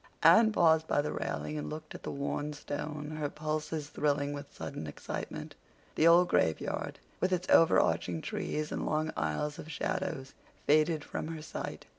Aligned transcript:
Anne 0.23 0.51
paused 0.51 0.87
by 0.87 0.99
the 0.99 1.11
railing 1.13 1.59
and 1.59 1.69
looked 1.69 1.93
at 1.93 2.01
the 2.01 2.09
worn 2.09 2.53
stone, 2.53 3.17
her 3.19 3.29
pulses 3.29 3.89
thrilling 3.89 4.33
with 4.33 4.51
sudden 4.51 4.87
excitement. 4.87 5.53
The 5.93 6.07
old 6.07 6.27
graveyard, 6.27 6.97
with 7.19 7.31
its 7.31 7.47
over 7.49 7.79
arching 7.79 8.19
trees 8.23 8.71
and 8.71 8.83
long 8.83 9.11
aisles 9.15 9.59
of 9.59 9.71
shadows, 9.71 10.33
faded 10.65 11.03
from 11.03 11.27
her 11.27 11.43
sight. 11.43 11.85